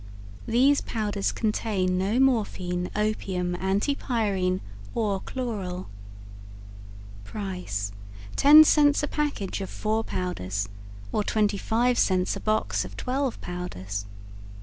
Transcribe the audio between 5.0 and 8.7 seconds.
chloral. Price 10